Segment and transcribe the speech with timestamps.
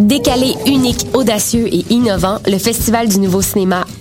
[0.00, 3.84] Décalé, unique, audacieux et innovant, le Festival du Nouveau Cinéma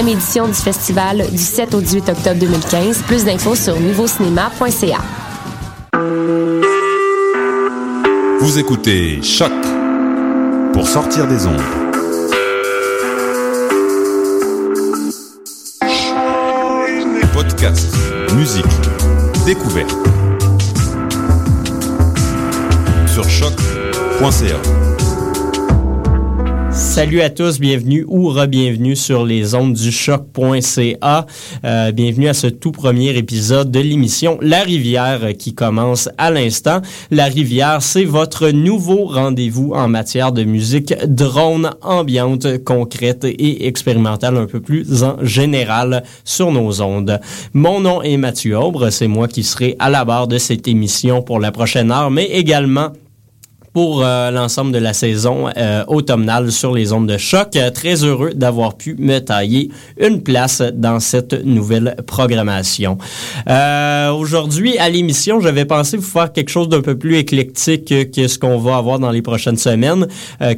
[0.00, 3.02] édition du festival du 7 au 18 octobre 2015.
[3.06, 4.98] Plus d'infos sur nouveaucinéma.ca.
[8.40, 9.52] Vous écoutez Choc
[10.72, 11.60] pour sortir des ondes.
[17.32, 17.94] Podcast,
[18.34, 18.64] musique,
[19.46, 19.96] découverte.
[23.06, 24.91] Sur choc.ca.
[26.92, 31.26] Salut à tous, bienvenue ou re-bienvenue sur les ondes du choc.ca.
[31.64, 36.82] Euh, bienvenue à ce tout premier épisode de l'émission La Rivière qui commence à l'instant.
[37.10, 44.36] La Rivière, c'est votre nouveau rendez-vous en matière de musique drone, ambiante, concrète et expérimentale
[44.36, 47.18] un peu plus en général sur nos ondes.
[47.54, 51.22] Mon nom est Mathieu Aubre, c'est moi qui serai à la barre de cette émission
[51.22, 52.92] pour la prochaine heure, mais également
[53.72, 57.56] pour euh, l'ensemble de la saison euh, automnale sur les ondes de choc.
[57.56, 62.98] Euh, très heureux d'avoir pu me tailler une place dans cette nouvelle programmation.
[63.48, 68.38] Aujourd'hui, à l'émission, j'avais pensé vous faire quelque chose d'un peu plus éclectique que ce
[68.38, 70.06] qu'on va avoir dans les prochaines semaines.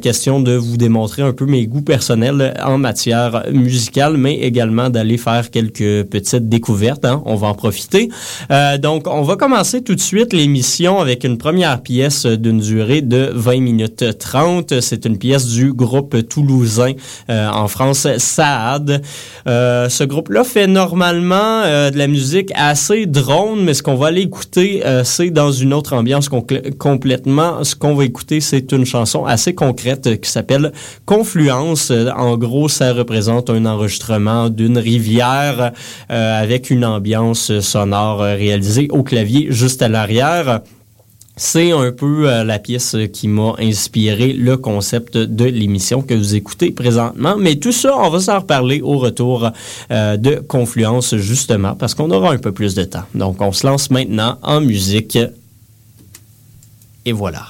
[0.01, 5.17] question de vous démontrer un peu mes goûts personnels en matière musicale, mais également d'aller
[5.17, 7.05] faire quelques petites découvertes.
[7.05, 7.21] Hein.
[7.25, 8.09] On va en profiter.
[8.79, 13.31] donc, on va commencer tout de suite l'émission avec une première pièce d'une durée de
[13.33, 14.81] 20 minutes 30.
[14.81, 16.93] C'est une pièce du groupe toulousain
[17.29, 19.01] euh, en France, Saad.
[19.47, 24.07] Euh, ce groupe-là fait normalement euh, de la musique assez drone, mais ce qu'on va
[24.07, 26.29] aller écouter, c'est dans une autre ambiance
[26.77, 27.63] complètement.
[27.63, 30.71] Ce qu'on va écouter, c'est une chanson assez concrète qui s'appelle
[31.05, 31.91] Confluence.
[32.15, 35.71] En gros, ça représente un enregistrement d'une rivière
[36.09, 40.61] avec une ambiance sonore réalisée au clavier juste à l'arrière.
[41.37, 46.33] C'est un peu euh, la pièce qui m'a inspiré le concept de l'émission que vous
[46.33, 47.35] écoutez présentement.
[47.37, 49.51] Mais tout ça, on va s'en reparler au retour
[49.91, 53.03] euh, de Confluence, justement, parce qu'on aura un peu plus de temps.
[53.13, 55.17] Donc, on se lance maintenant en musique.
[57.03, 57.45] Et voilà.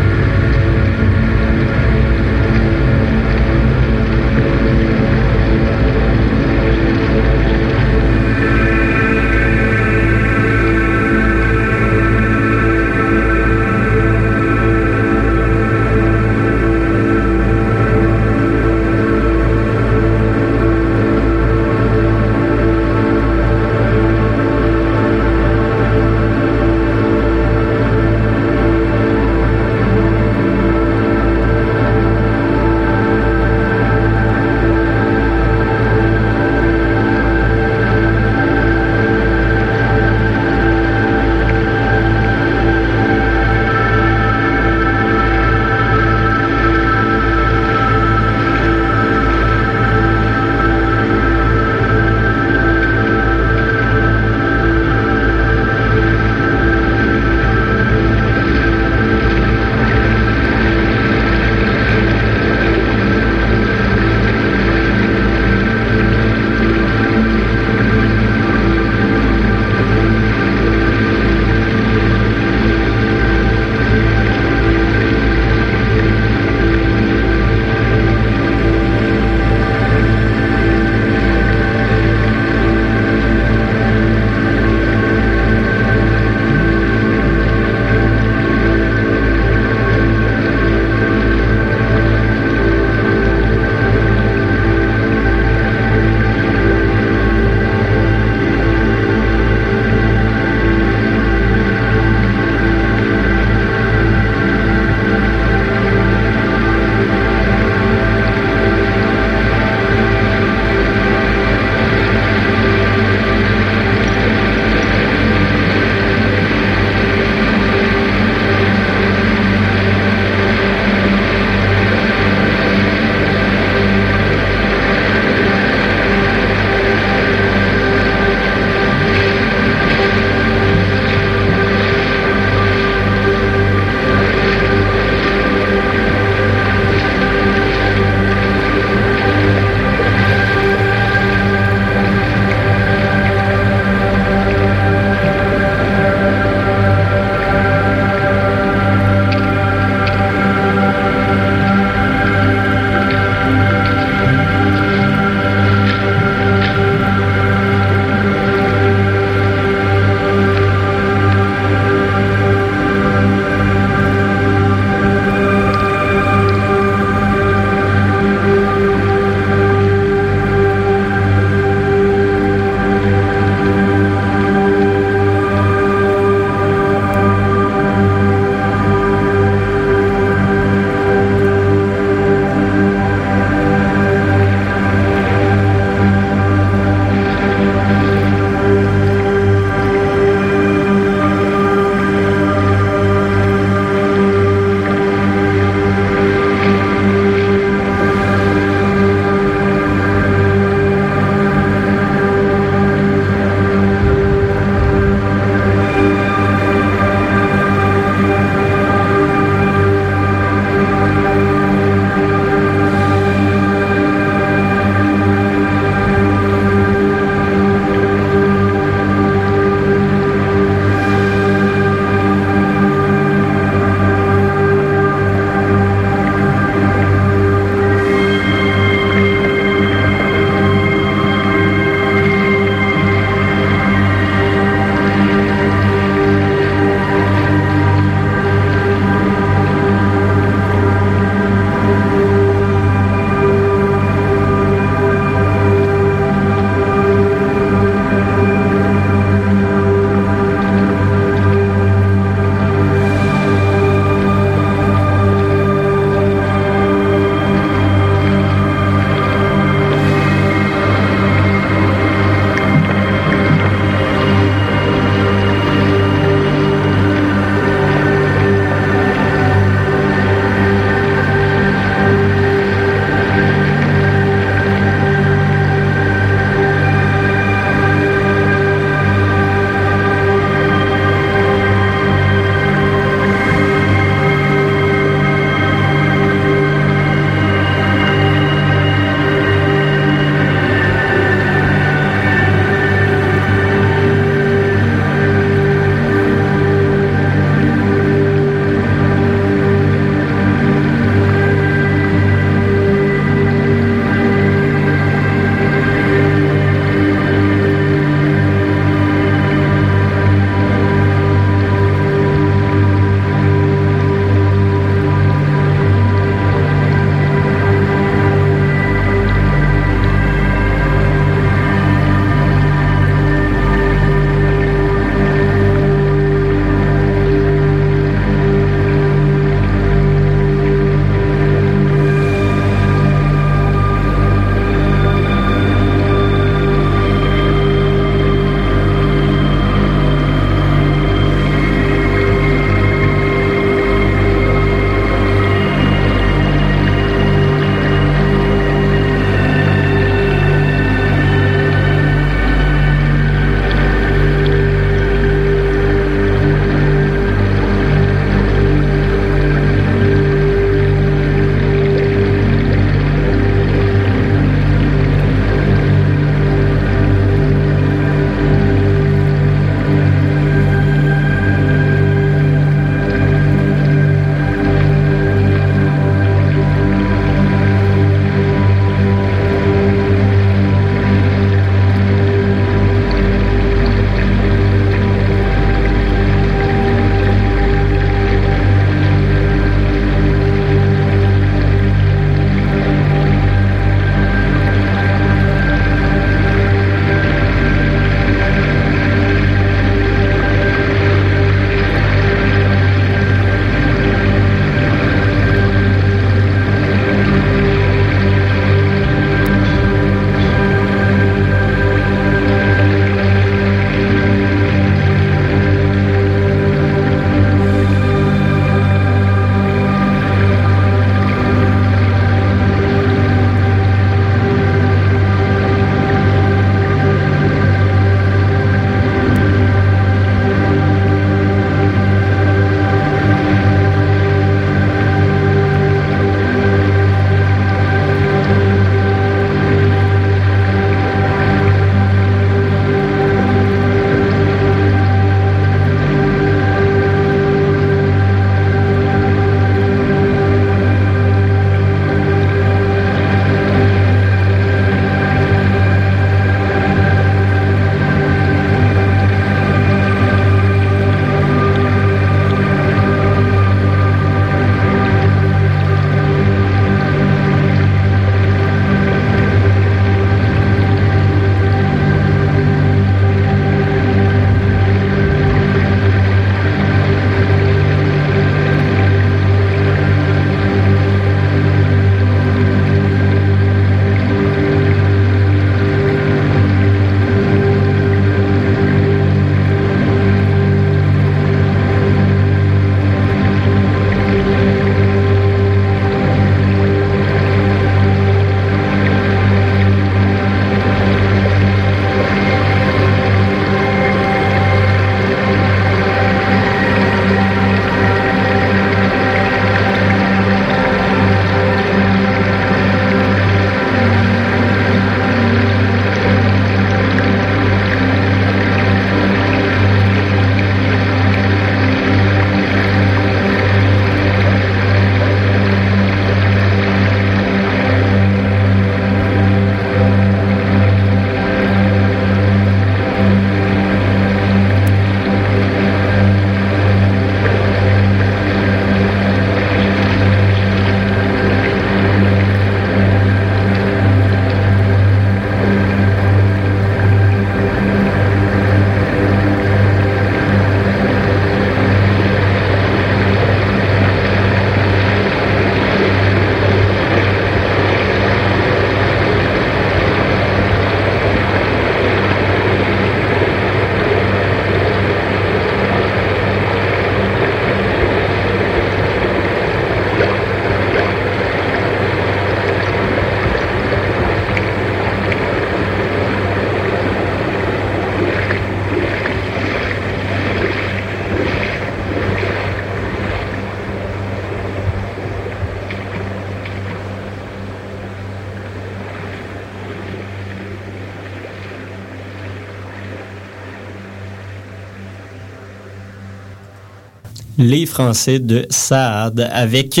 [597.58, 600.00] Les Français de Saad avec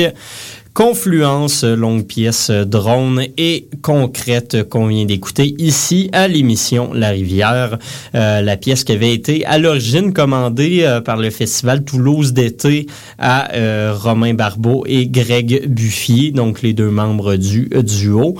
[0.74, 7.78] Confluence, longue pièce drone et concrète qu'on vient d'écouter ici à l'émission La Rivière.
[8.16, 12.86] Euh, la pièce qui avait été à l'origine commandée euh, par le festival Toulouse d'été
[13.20, 18.34] à euh, Romain Barbeau et Greg Buffier, donc les deux membres du duo,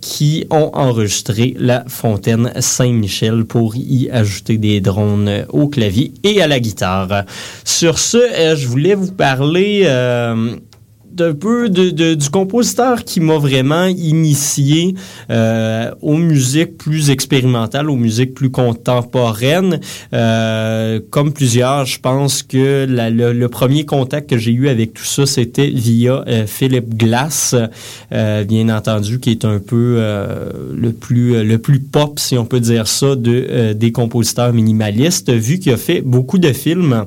[0.00, 6.48] qui ont enregistré la fontaine Saint-Michel pour y ajouter des drones au clavier et à
[6.48, 7.22] la guitare.
[7.64, 8.18] Sur ce,
[8.56, 9.86] je voulais vous parler
[11.12, 14.94] d'un peu de, du compositeur qui m'a vraiment initié
[15.30, 19.80] euh, aux musiques plus expérimentales, aux musiques plus contemporaines.
[20.12, 25.26] Euh, comme plusieurs, je pense que le, premier contact que j'ai eu avec tout ça,
[25.26, 27.54] c'était via euh, Philip Glass,
[28.10, 30.00] bien entendu, qui est un peu
[30.74, 35.58] le plus le plus pop, si on peut dire ça, de des compositeurs minimalistes, vu
[35.58, 37.04] qu'il a fait beaucoup de films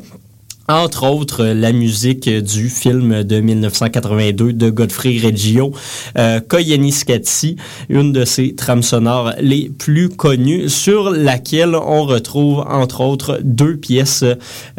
[0.70, 5.74] entre autres, la musique du film de 1982 de Godfrey Reggio,
[6.18, 6.40] euh,
[7.90, 13.76] une de ses trames sonores les plus connues, sur laquelle on retrouve, entre autres, deux
[13.76, 14.24] pièces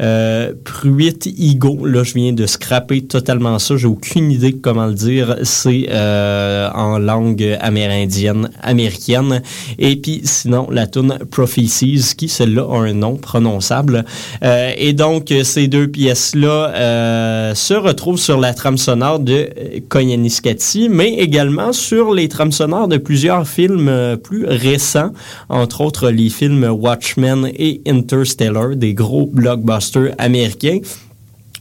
[0.00, 1.84] euh, Pruitt Ego.
[1.84, 3.76] Là, je viens de scraper totalement ça.
[3.76, 5.36] J'ai aucune idée de comment le dire.
[5.42, 9.42] C'est euh, en langue amérindienne, américaine.
[9.78, 14.04] Et puis, sinon, la tune Prophecies, qui, celle-là, a un nom prononçable.
[14.42, 19.48] Euh, et donc, c'est deux pièces-là euh, se retrouvent sur la trame sonore de
[19.88, 25.10] Koyaanisqatsi, mais également sur les trames sonores de plusieurs films euh, plus récents,
[25.48, 30.78] entre autres les films Watchmen et Interstellar, des gros blockbusters américains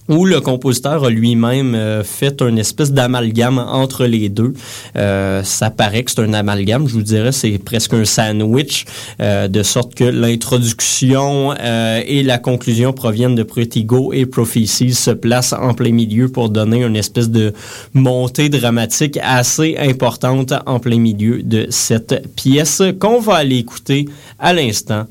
[0.10, 4.54] où le compositeur a lui-même euh, fait une espèce d'amalgame entre les deux.
[4.96, 8.86] Euh, ça paraît que c'est un amalgame, je vous dirais, c'est presque un sandwich,
[9.22, 15.54] euh, de sorte que l'introduction et la conclusion proviennent de Pretigo et Prophecies se placent
[15.54, 17.54] en plein milieu pour donner une espèce de
[17.94, 24.06] montée dramatique assez importante en plein milieu de cette pièce qu'on va aller écouter
[24.40, 25.06] à l'instant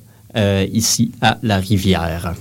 [0.73, 2.35] ici à La Rivière.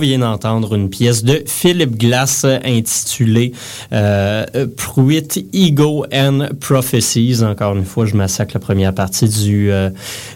[0.00, 3.52] Vient d'entendre une pièce de Philip Glass intitulée
[3.92, 7.42] euh, Pruitt, Ego and Prophecies.
[7.44, 9.90] Encore une fois, je massacre la première partie du, euh,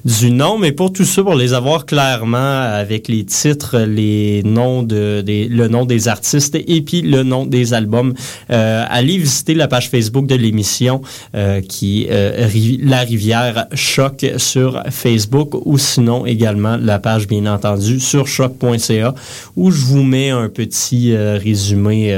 [0.05, 4.83] du nom, mais pour tout ça, pour les avoir clairement avec les titres, les noms
[4.83, 8.13] de, des, le nom des artistes et puis le nom des albums,
[8.51, 11.01] euh, allez visiter la page Facebook de l'émission
[11.35, 12.49] euh, qui euh,
[12.83, 19.15] La Rivière Choc sur Facebook ou sinon également la page bien entendu sur choc.ca
[19.57, 22.15] où je vous mets un petit résumé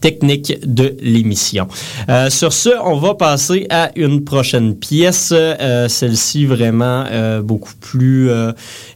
[0.00, 1.68] technique de l'émission.
[2.08, 7.74] Euh, sur ce, on va passer à une prochaine pièce, euh, celle-ci vraiment euh, beaucoup
[7.78, 8.30] plus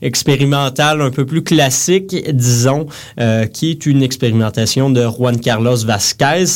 [0.03, 2.87] expérimentale, un peu plus classique, disons,
[3.53, 6.47] qui est une expérimentation de Juan Carlos Vasquez,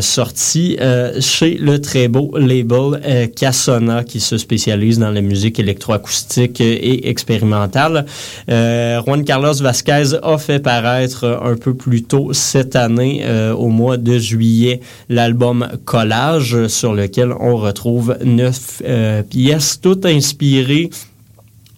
[0.00, 0.76] sortie
[1.20, 8.06] chez le très beau label Casona, qui se spécialise dans la musique électroacoustique et expérimentale.
[8.48, 13.96] Juan Carlos Vasquez a fait paraître un peu plus tôt cette année euh, au mois
[13.96, 20.90] de juillet l'album Collage sur lequel on retrouve neuf euh, pièces toutes inspirées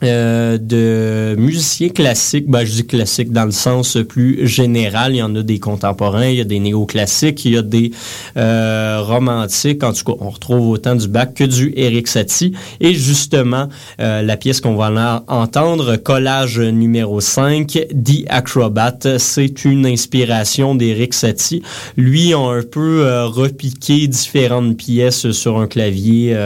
[0.07, 5.15] euh, de musiciens classiques, ben, je dis classiques dans le sens plus général.
[5.15, 7.91] Il y en a des contemporains, il y a des néoclassiques, il y a des
[8.37, 9.83] euh, romantiques.
[9.83, 12.53] En tout cas, on retrouve autant du bac que du Eric Satie.
[12.81, 13.69] Et justement,
[14.01, 21.15] euh, la pièce qu'on va entendre, Collage numéro 5, The Acrobat, c'est une inspiration d'Eric
[21.15, 21.63] Satie.
[21.97, 26.37] Lui a un peu repiqué différentes pièces sur un clavier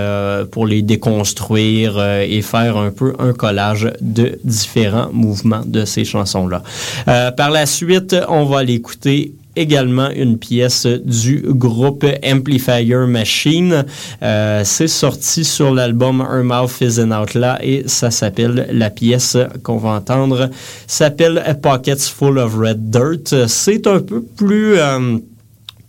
[0.51, 3.50] pour les déconstruire et faire un peu un collage
[4.01, 6.63] de différents mouvements de ces chansons-là.
[7.09, 13.85] Euh, par la suite, on va l'écouter également une pièce du groupe Amplifier Machine.
[14.23, 19.37] Euh, c'est sorti sur l'album Her Mouth is an Outlaw et ça s'appelle, la pièce
[19.63, 20.51] qu'on va entendre,
[20.87, 23.49] s'appelle Pockets Full of Red Dirt.
[23.49, 24.79] C'est un peu plus...
[24.79, 25.19] Euh,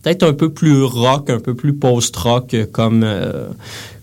[0.02, 3.06] peut-être un peu plus rock, un peu plus post-rock comme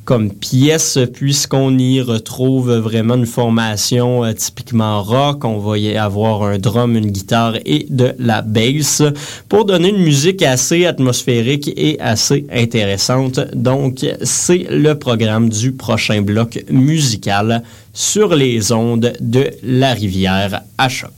[0.08, 5.44] comme pièce, puisqu'on y retrouve vraiment une formation euh, typiquement rock.
[5.44, 9.02] On va y avoir un drum, une guitare et de la bass
[9.50, 13.38] pour donner une musique assez atmosphérique et assez intéressante.
[13.54, 20.88] Donc, c'est le programme du prochain bloc musical sur les ondes de la rivière à
[20.88, 21.10] choc.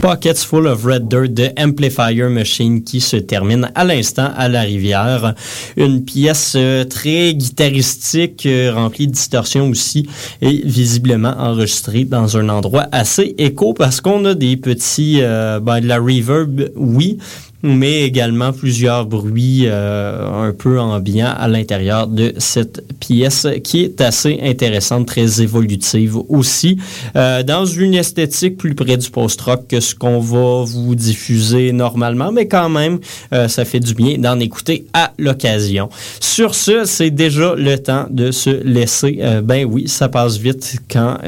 [0.00, 4.62] Pockets Full of Red Dirt de Amplifier Machine qui se termine à l'instant à la
[4.62, 5.34] rivière.
[5.76, 10.08] Une pièce euh, très guitaristique, euh, remplie de distorsions aussi
[10.40, 15.80] et visiblement enregistrée dans un endroit assez écho parce qu'on a des petits, euh, ben,
[15.80, 17.18] de la reverb, oui,
[17.62, 24.00] mais également plusieurs bruits euh, un peu ambiants à l'intérieur de cette pièce qui est
[24.00, 26.78] assez intéressante, très évolutive aussi,
[27.16, 32.32] euh, dans une esthétique plus près du post-rock que ce qu'on va vous diffuser normalement,
[32.32, 32.98] mais quand même,
[33.32, 35.88] euh, ça fait du bien d'en écouter à l'occasion.
[36.20, 39.20] Sur ce, c'est déjà le temps de se laisser.
[39.42, 41.18] ben oui, ça passe vite quand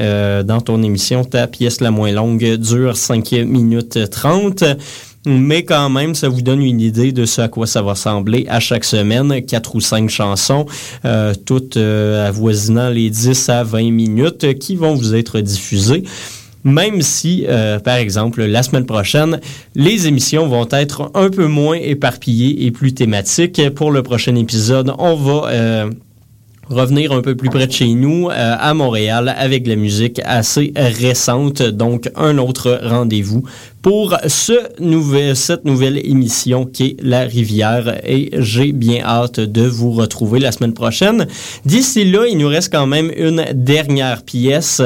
[0.45, 4.63] dans ton émission, ta pièce la moins longue dure 5 minutes 30
[5.25, 8.45] mais quand même, ça vous donne une idée de ce à quoi ça va ressembler
[8.49, 9.41] à chaque semaine.
[9.45, 10.65] Quatre ou cinq chansons,
[11.05, 16.03] euh, toutes euh, avoisinant les 10 à 20 minutes qui vont vous être diffusées.
[16.65, 19.39] Même si, euh, par exemple, la semaine prochaine,
[19.75, 23.61] les émissions vont être un peu moins éparpillées et plus thématiques.
[23.75, 25.89] Pour le prochain épisode, on va
[26.69, 30.71] revenir un peu plus près de chez nous, à Montréal, avec de la musique assez
[30.77, 31.61] récente.
[31.61, 33.43] Donc, un autre rendez-vous
[33.83, 39.67] pour ce nouvel, cette nouvelle émission qui est La Rivière et j'ai bien hâte de
[39.67, 41.27] vous retrouver la semaine prochaine.
[41.65, 44.81] D'ici là, il nous reste quand même une dernière pièce.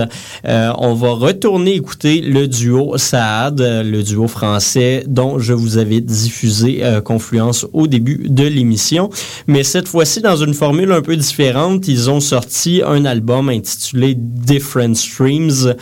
[0.45, 6.02] Euh, on va retourner écouter le duo Saad, le duo français dont je vous avais
[6.02, 9.12] diffusé euh, Confluence au début de l'émission.
[9.45, 14.16] Mais cette fois-ci, dans une formule un peu différente, ils ont sorti un album intitulé
[14.18, 15.76] Different Streams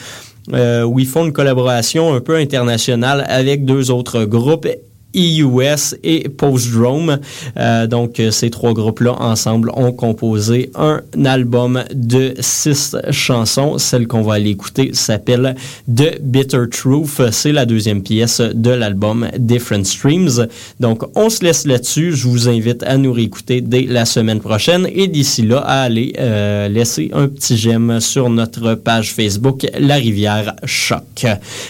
[0.51, 4.67] où ils font une collaboration un peu internationale avec deux autres groupes
[5.15, 7.19] EUS et Postdrome.
[7.57, 13.77] Euh, donc, ces trois groupes-là, ensemble, ont composé un album de six chansons.
[13.77, 15.55] Celle qu'on va aller écouter s'appelle
[15.93, 17.31] The Bitter Truth.
[17.31, 20.47] C'est la deuxième pièce de l'album Different Streams.
[20.79, 22.13] Donc, on se laisse là-dessus.
[22.13, 26.13] Je vous invite à nous réécouter dès la semaine prochaine et d'ici là, à aller
[26.19, 31.25] euh, laisser un petit j'aime sur notre page Facebook La Rivière Choc.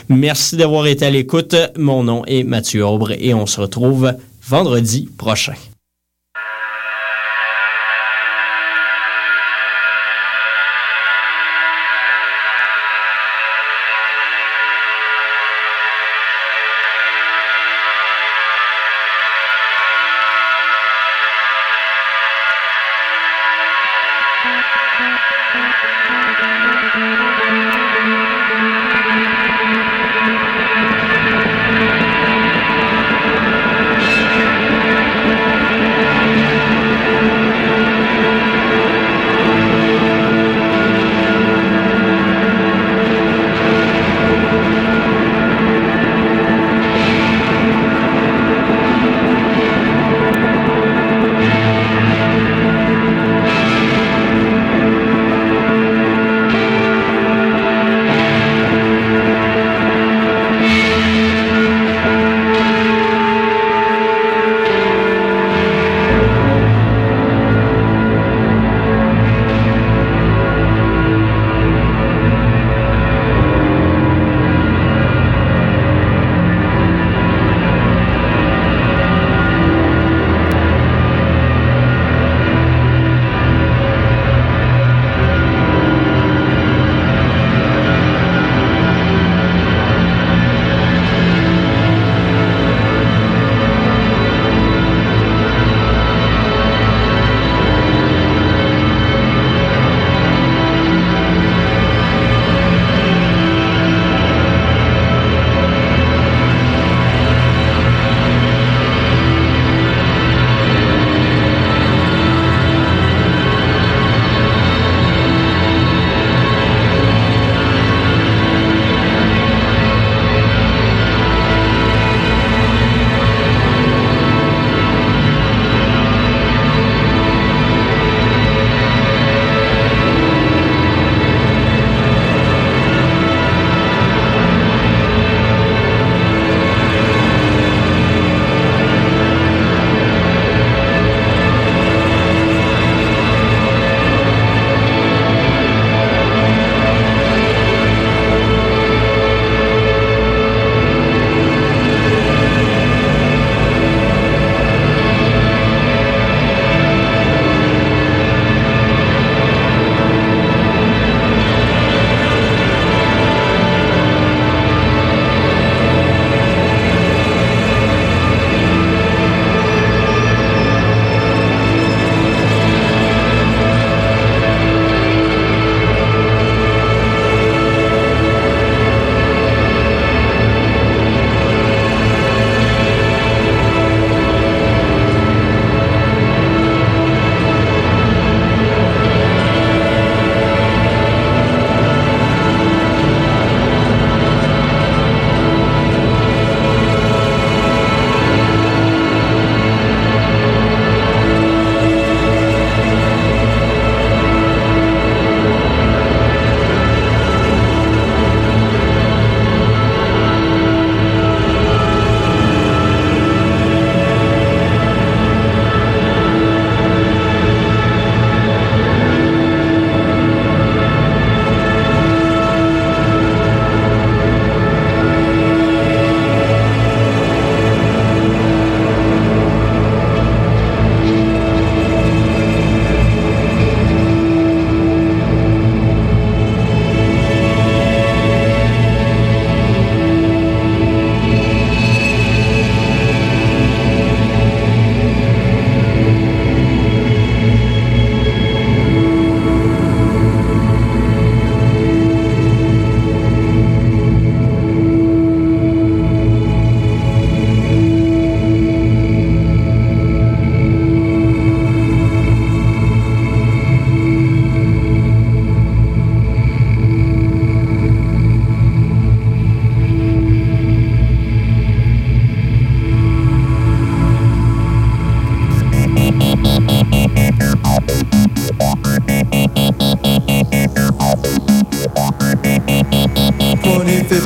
[0.09, 1.55] Merci d'avoir été à l'écoute.
[1.77, 5.53] Mon nom est Mathieu Aubre et on se retrouve vendredi prochain.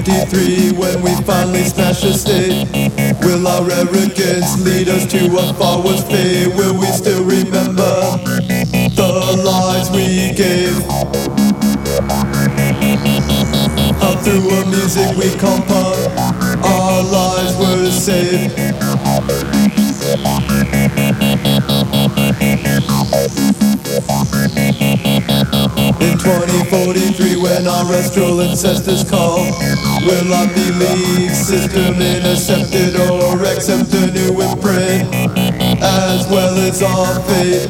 [0.10, 2.66] 2053 when we finally smash the state
[3.22, 6.48] Will our arrogance lead us to a far worse fate?
[6.56, 8.18] Will we still remember
[8.96, 10.78] the lies we gave?
[14.02, 16.08] Up through a music we compose
[16.64, 18.58] Our lives were saved
[26.02, 29.38] In 2043 when our astral ancestors call
[30.08, 35.14] Will our belief system intercepted or accept a new imprint
[35.82, 37.70] As well as our fate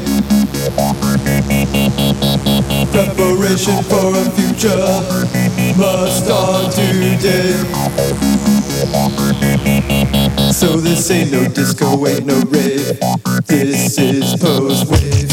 [2.91, 5.29] Preparation for a future
[5.77, 7.53] must start today.
[10.51, 12.99] So this ain't no disco, ain't no rave.
[13.47, 15.28] This is post-wave